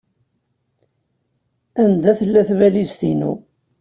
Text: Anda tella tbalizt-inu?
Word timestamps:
Anda 1.83 2.11
tella 2.19 2.41
tbalizt-inu? 2.49 3.33